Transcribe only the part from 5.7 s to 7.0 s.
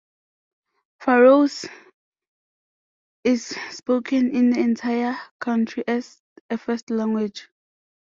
as a first